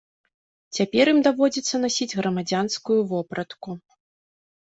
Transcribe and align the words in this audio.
Цяпер 0.77 1.05
ім 1.13 1.19
даводзіцца 1.27 1.75
насіць 1.83 2.07
грамадзянскую 2.19 2.97
вопратку. 3.13 3.77